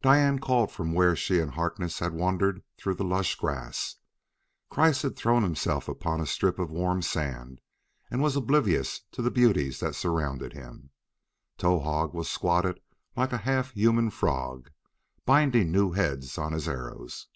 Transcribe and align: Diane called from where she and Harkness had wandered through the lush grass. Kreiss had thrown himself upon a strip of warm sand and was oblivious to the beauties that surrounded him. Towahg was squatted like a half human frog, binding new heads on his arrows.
Diane 0.00 0.38
called 0.38 0.70
from 0.70 0.92
where 0.94 1.16
she 1.16 1.40
and 1.40 1.50
Harkness 1.54 1.98
had 1.98 2.12
wandered 2.12 2.62
through 2.78 2.94
the 2.94 3.02
lush 3.02 3.34
grass. 3.34 3.96
Kreiss 4.70 5.02
had 5.02 5.16
thrown 5.16 5.42
himself 5.42 5.88
upon 5.88 6.20
a 6.20 6.26
strip 6.26 6.60
of 6.60 6.70
warm 6.70 7.02
sand 7.02 7.60
and 8.08 8.22
was 8.22 8.36
oblivious 8.36 9.00
to 9.10 9.22
the 9.22 9.28
beauties 9.32 9.80
that 9.80 9.96
surrounded 9.96 10.52
him. 10.52 10.90
Towahg 11.58 12.14
was 12.14 12.30
squatted 12.30 12.78
like 13.16 13.32
a 13.32 13.38
half 13.38 13.72
human 13.72 14.10
frog, 14.10 14.70
binding 15.26 15.72
new 15.72 15.90
heads 15.90 16.38
on 16.38 16.52
his 16.52 16.68
arrows. 16.68 17.26